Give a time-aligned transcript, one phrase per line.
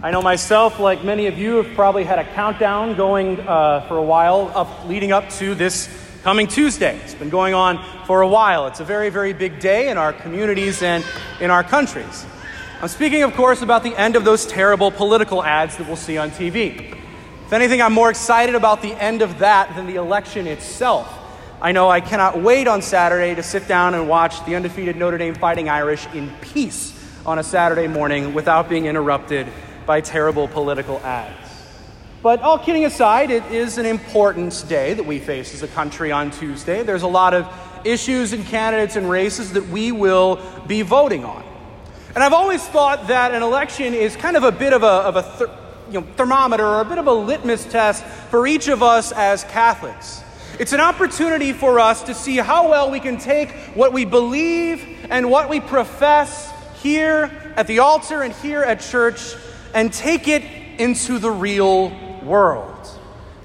[0.00, 3.96] I know myself, like many of you, have probably had a countdown going uh, for
[3.96, 5.88] a while, up, leading up to this
[6.22, 6.96] coming Tuesday.
[7.02, 8.68] It's been going on for a while.
[8.68, 11.04] It's a very, very big day in our communities and
[11.40, 12.24] in our countries.
[12.80, 16.16] I'm speaking, of course, about the end of those terrible political ads that we'll see
[16.16, 16.92] on TV.
[17.46, 21.12] If anything, I'm more excited about the end of that than the election itself.
[21.60, 25.18] I know I cannot wait on Saturday to sit down and watch the undefeated Notre
[25.18, 26.94] Dame Fighting Irish in peace
[27.26, 29.48] on a Saturday morning without being interrupted
[29.88, 31.34] by terrible political ads.
[32.22, 36.12] But all kidding aside, it is an important day that we face as a country
[36.12, 36.82] on Tuesday.
[36.82, 37.50] There's a lot of
[37.84, 41.42] issues and candidates and races that we will be voting on.
[42.14, 45.16] And I've always thought that an election is kind of a bit of a, of
[45.16, 45.56] a
[45.90, 49.44] you know, thermometer or a bit of a litmus test for each of us as
[49.44, 50.22] Catholics.
[50.60, 54.86] It's an opportunity for us to see how well we can take what we believe
[55.08, 59.34] and what we profess here at the altar and here at church
[59.74, 60.42] and take it
[60.78, 61.90] into the real
[62.22, 62.74] world.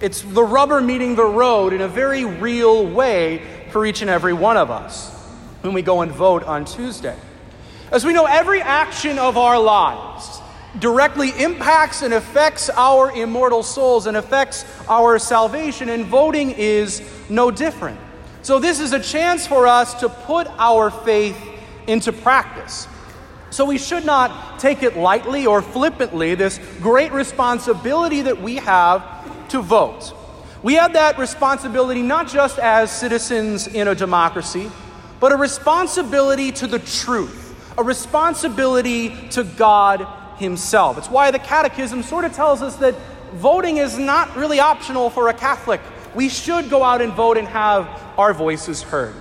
[0.00, 4.32] It's the rubber meeting the road in a very real way for each and every
[4.32, 5.10] one of us
[5.62, 7.16] when we go and vote on Tuesday.
[7.90, 10.40] As we know, every action of our lives
[10.78, 17.50] directly impacts and affects our immortal souls and affects our salvation, and voting is no
[17.50, 18.00] different.
[18.42, 21.38] So, this is a chance for us to put our faith
[21.86, 22.88] into practice.
[23.52, 29.48] So we should not take it lightly or flippantly, this great responsibility that we have
[29.48, 30.14] to vote.
[30.62, 34.70] We have that responsibility not just as citizens in a democracy,
[35.20, 40.06] but a responsibility to the truth, a responsibility to God
[40.38, 40.96] Himself.
[40.96, 42.94] It's why the Catechism sort of tells us that
[43.34, 45.82] voting is not really optional for a Catholic.
[46.14, 47.86] We should go out and vote and have
[48.16, 49.14] our voices heard.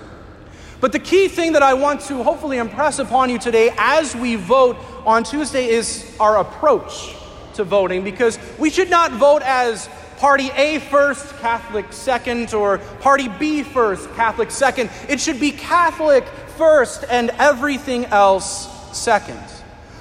[0.82, 4.36] But the key thing that I want to hopefully impress upon you today as we
[4.36, 7.16] vote on Tuesday is our approach
[7.54, 9.88] to voting because we should not vote as
[10.18, 14.90] party A first, Catholic second, or party B first, Catholic second.
[15.08, 16.25] It should be Catholic
[16.58, 19.40] first and everything else second.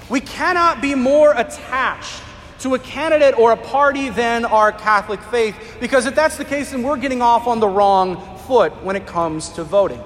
[0.08, 2.22] We cannot be more attached
[2.60, 6.70] to a candidate or a party than our Catholic faith because if that's the case,
[6.70, 10.02] then we're getting off on the wrong foot when it comes to voting.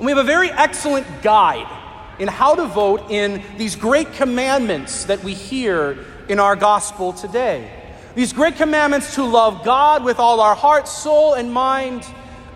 [0.00, 1.68] And we have a very excellent guide
[2.18, 7.70] in how to vote in these great commandments that we hear in our gospel today.
[8.14, 12.06] These great commandments to love God with all our heart, soul, and mind,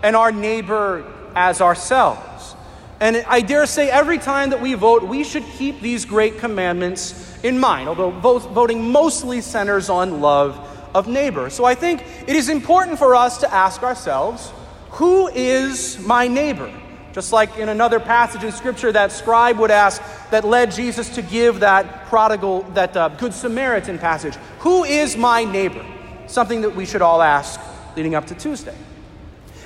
[0.01, 1.05] and our neighbor
[1.35, 2.55] as ourselves.
[2.99, 7.37] And I dare say, every time that we vote, we should keep these great commandments
[7.43, 10.57] in mind, although voting mostly centers on love
[10.95, 11.51] of neighbor.
[11.51, 14.51] So I think it is important for us to ask ourselves
[14.89, 16.73] who is my neighbor?
[17.15, 21.21] Just like in another passage in Scripture, that scribe would ask that led Jesus to
[21.21, 25.85] give that prodigal, that uh, Good Samaritan passage Who is my neighbor?
[26.27, 27.57] Something that we should all ask
[27.95, 28.75] leading up to Tuesday.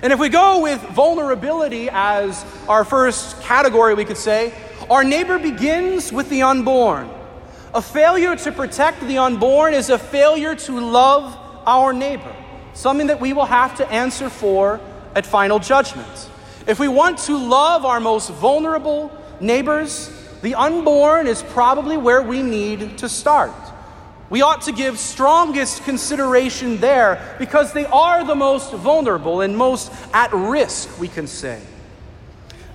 [0.04, 4.54] And if we go with vulnerability as our first category, we could say,
[4.88, 7.10] our neighbor begins with the unborn.
[7.74, 11.36] A failure to protect the unborn is a failure to love
[11.66, 12.36] our neighbor,
[12.76, 14.80] something that we will have to answer for
[15.16, 16.30] at final judgment.
[16.70, 20.12] If we want to love our most vulnerable neighbors,
[20.44, 23.56] the unborn is probably where we need to start.
[24.30, 29.92] We ought to give strongest consideration there because they are the most vulnerable and most
[30.14, 31.60] at risk, we can say.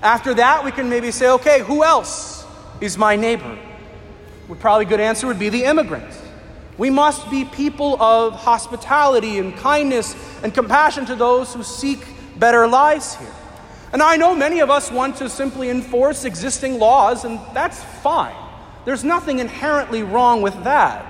[0.02, 2.44] After that, we can maybe say, okay, who else
[2.80, 3.56] is my neighbor?
[4.48, 6.12] Would probably a good answer would be the immigrant.
[6.78, 12.04] We must be people of hospitality and kindness and compassion to those who seek
[12.36, 13.30] better lives here.
[13.94, 18.34] And I know many of us want to simply enforce existing laws, and that's fine.
[18.84, 21.06] There's nothing inherently wrong with that.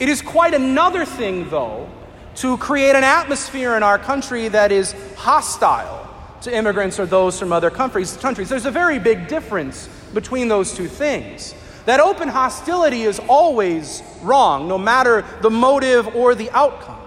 [0.00, 1.88] It is quite another thing, though,
[2.34, 7.52] to create an atmosphere in our country that is hostile to immigrants or those from
[7.52, 8.16] other countries.
[8.16, 8.48] countries.
[8.48, 11.54] There's a very big difference between those two things.
[11.84, 17.00] That open hostility is always wrong, no matter the motive or the outcome.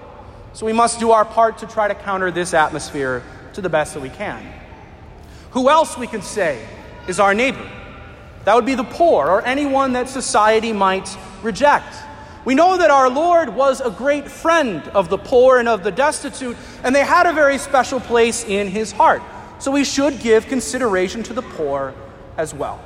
[0.53, 3.23] So we must do our part to try to counter this atmosphere
[3.55, 4.60] to the best that we can.
[5.51, 6.65] Who else, we could say,
[7.07, 7.69] is our neighbor?
[8.45, 11.93] That would be the poor or anyone that society might reject.
[12.43, 15.91] We know that our Lord was a great friend of the poor and of the
[15.91, 19.21] destitute, and they had a very special place in his heart.
[19.59, 21.93] So we should give consideration to the poor
[22.37, 22.83] as well.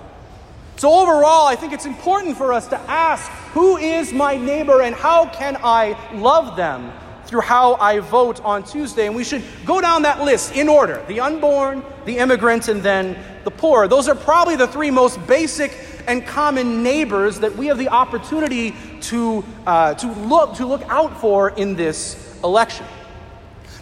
[0.77, 4.93] So, overall, I think it's important for us to ask who is my neighbor and
[4.93, 6.91] how can I love them
[7.27, 9.07] through how I vote on Tuesday.
[9.07, 13.17] And we should go down that list in order the unborn, the immigrant, and then
[13.43, 13.87] the poor.
[13.87, 15.77] Those are probably the three most basic
[16.07, 21.19] and common neighbors that we have the opportunity to, uh, to, look, to look out
[21.19, 22.85] for in this election.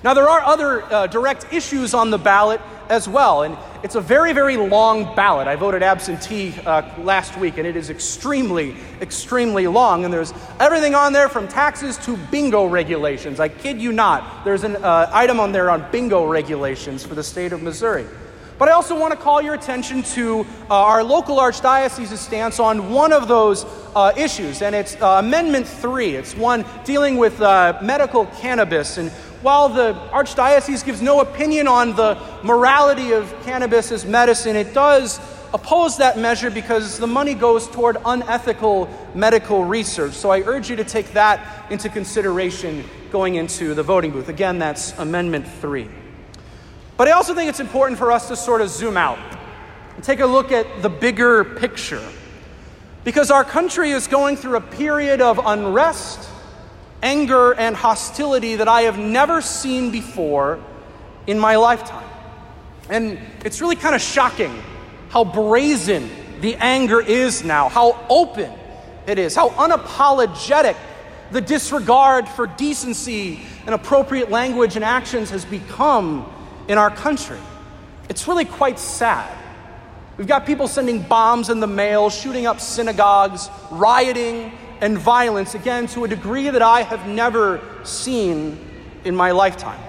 [0.04, 4.01] Now, there are other uh, direct issues on the ballot as well, and it's a
[4.01, 5.47] very, very long ballot.
[5.47, 10.06] I voted absentee uh, last week, and it is extremely, extremely long.
[10.06, 13.39] And there's everything on there from taxes to bingo regulations.
[13.39, 14.45] I kid you not.
[14.45, 18.06] There's an uh, item on there on bingo regulations for the state of Missouri.
[18.58, 22.92] But I also want to call your attention to uh, our local archdiocese's stance on
[22.92, 23.66] one of those
[23.96, 26.16] uh, issues, and it's uh, Amendment 3.
[26.16, 28.98] It's one dealing with uh, medical cannabis.
[28.98, 29.12] And
[29.42, 35.20] while the archdiocese gives no opinion on the morality of cannabis as medicine, it does
[35.54, 40.14] oppose that measure because the money goes toward unethical medical research.
[40.14, 44.30] So I urge you to take that into consideration going into the voting booth.
[44.30, 46.03] Again, that's Amendment 3.
[46.95, 49.19] But I also think it's important for us to sort of zoom out
[49.95, 52.04] and take a look at the bigger picture.
[53.04, 56.30] Because our country is going through a period of unrest,
[57.01, 60.60] anger, and hostility that I have never seen before
[61.28, 62.07] in my lifetime.
[62.90, 64.62] And it's really kind of shocking
[65.10, 66.10] how brazen
[66.42, 68.51] the anger is now, how open
[69.07, 70.75] it is, how unapologetic
[71.31, 76.31] the disregard for decency and appropriate language and actions has become
[76.68, 77.39] in our country.
[78.10, 79.38] It's really quite sad.
[80.18, 85.88] We've got people sending bombs in the mail, shooting up synagogues, rioting, and violence, again,
[85.88, 88.60] to a degree that I have never seen
[89.04, 89.80] in my lifetime.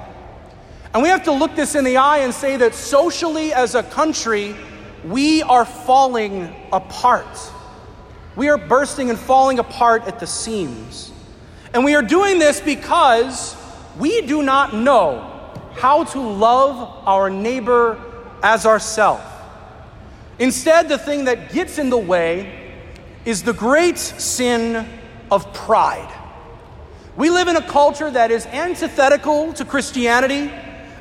[0.94, 3.82] And we have to look this in the eye and say that socially, as a
[3.82, 4.54] country,
[5.04, 7.52] we are falling apart.
[8.36, 11.12] We are bursting and falling apart at the seams.
[11.74, 13.56] And we are doing this because
[13.98, 15.33] we do not know
[15.76, 18.00] how to love our neighbor
[18.42, 19.22] as ourselves.
[20.38, 22.82] Instead, the thing that gets in the way
[23.24, 24.86] is the great sin
[25.30, 26.12] of pride.
[27.16, 30.50] We live in a culture that is antithetical to Christianity,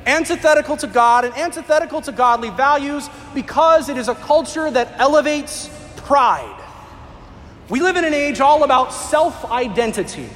[0.06, 5.68] antithetical to God, and antithetical to godly values because it is a culture that elevates
[5.96, 6.60] pride.
[7.68, 10.28] We live in an age all about self identity.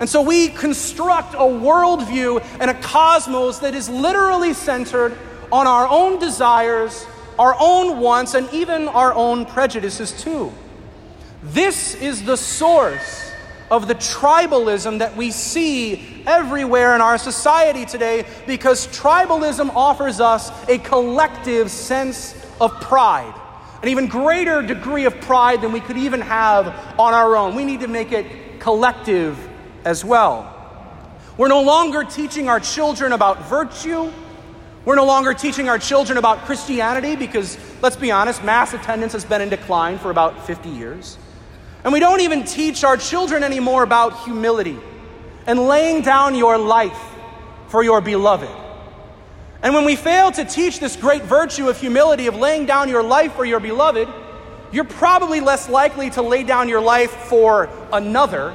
[0.00, 5.16] And so we construct a worldview and a cosmos that is literally centered
[5.52, 7.06] on our own desires,
[7.38, 10.52] our own wants, and even our own prejudices, too.
[11.42, 13.30] This is the source
[13.70, 20.50] of the tribalism that we see everywhere in our society today because tribalism offers us
[20.68, 23.34] a collective sense of pride,
[23.82, 26.66] an even greater degree of pride than we could even have
[26.98, 27.54] on our own.
[27.54, 29.49] We need to make it collective
[29.84, 30.56] as well.
[31.36, 34.12] We're no longer teaching our children about virtue.
[34.84, 39.24] We're no longer teaching our children about Christianity because, let's be honest, mass attendance has
[39.24, 41.18] been in decline for about 50 years.
[41.84, 44.78] And we don't even teach our children anymore about humility
[45.46, 47.00] and laying down your life
[47.68, 48.50] for your beloved.
[49.62, 53.02] And when we fail to teach this great virtue of humility, of laying down your
[53.02, 54.08] life for your beloved,
[54.72, 58.54] you're probably less likely to lay down your life for another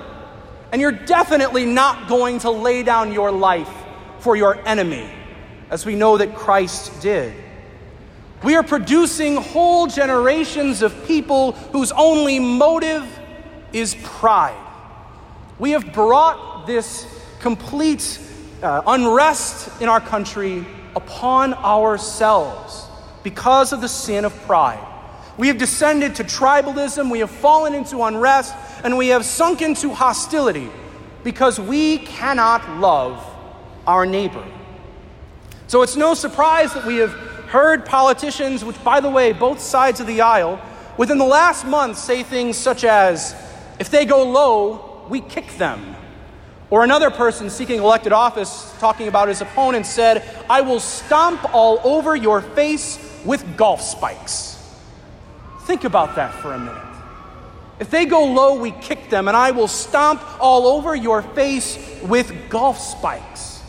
[0.76, 3.72] and you're definitely not going to lay down your life
[4.20, 5.10] for your enemy,
[5.70, 7.34] as we know that Christ did.
[8.44, 13.08] We are producing whole generations of people whose only motive
[13.72, 14.62] is pride.
[15.60, 17.08] We have brought this
[17.40, 18.20] complete
[18.62, 22.86] uh, unrest in our country upon ourselves
[23.24, 24.86] because of the sin of pride.
[25.38, 28.54] We have descended to tribalism, we have fallen into unrest,
[28.86, 30.70] and we have sunk into hostility
[31.24, 33.20] because we cannot love
[33.88, 34.46] our neighbor.
[35.66, 37.12] So it's no surprise that we have
[37.50, 40.62] heard politicians, which, by the way, both sides of the aisle,
[40.98, 43.36] within the last month say things such as,
[43.80, 45.96] if they go low, we kick them.
[46.70, 51.82] Or another person seeking elected office, talking about his opponent, said, I will stomp all
[51.84, 54.64] over your face with golf spikes.
[55.62, 56.85] Think about that for a minute.
[57.80, 61.78] If they go low, we kick them, and I will stomp all over your face
[62.04, 63.62] with golf spikes.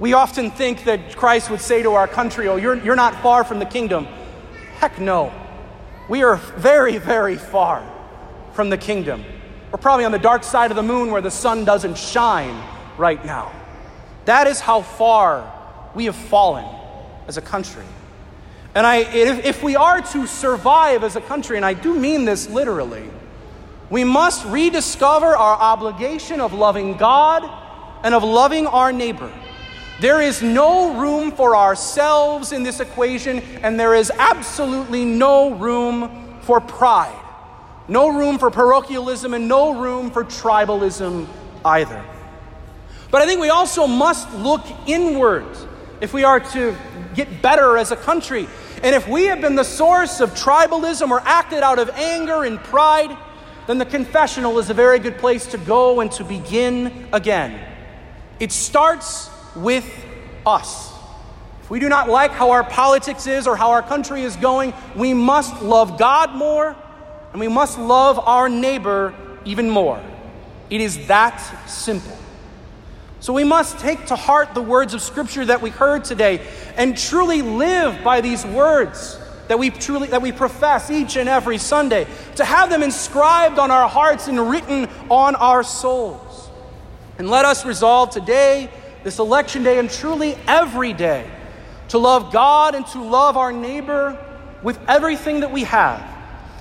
[0.00, 3.44] We often think that Christ would say to our country, Oh, you're, you're not far
[3.44, 4.06] from the kingdom.
[4.78, 5.32] Heck no.
[6.08, 7.84] We are very, very far
[8.52, 9.24] from the kingdom.
[9.70, 12.62] We're probably on the dark side of the moon where the sun doesn't shine
[12.96, 13.52] right now.
[14.24, 15.52] That is how far
[15.94, 16.64] we have fallen
[17.26, 17.84] as a country.
[18.78, 22.24] And I, if, if we are to survive as a country, and I do mean
[22.24, 23.10] this literally,
[23.90, 27.42] we must rediscover our obligation of loving God
[28.04, 29.32] and of loving our neighbor.
[30.00, 36.38] There is no room for ourselves in this equation, and there is absolutely no room
[36.42, 37.20] for pride,
[37.88, 41.26] no room for parochialism, and no room for tribalism
[41.64, 42.04] either.
[43.10, 45.48] But I think we also must look inward
[46.00, 46.76] if we are to
[47.16, 48.46] get better as a country.
[48.82, 52.58] And if we have been the source of tribalism or acted out of anger and
[52.58, 53.16] pride,
[53.66, 57.60] then the confessional is a very good place to go and to begin again.
[58.40, 59.86] It starts with
[60.46, 60.92] us.
[61.62, 64.72] If we do not like how our politics is or how our country is going,
[64.96, 66.74] we must love God more
[67.32, 69.12] and we must love our neighbor
[69.44, 70.02] even more.
[70.70, 71.36] It is that
[71.68, 72.16] simple.
[73.20, 76.46] So we must take to heart the words of Scripture that we heard today
[76.76, 81.58] and truly live by these words that we truly that we profess each and every
[81.58, 82.06] Sunday,
[82.36, 86.50] to have them inscribed on our hearts and written on our souls.
[87.18, 88.70] And let us resolve today,
[89.02, 91.28] this election day, and truly every day,
[91.88, 94.16] to love God and to love our neighbor
[94.62, 96.06] with everything that we have,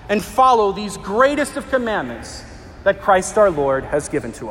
[0.09, 2.43] and follow these greatest of commandments
[2.83, 4.45] that Christ our Lord has given to us.